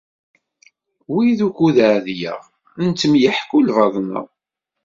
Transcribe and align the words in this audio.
Win 1.13 1.39
ukud 1.47 1.77
ɛedleɣ, 1.89 2.39
nettemyeḥku 2.85 3.57
lbaḍna. 3.67 4.21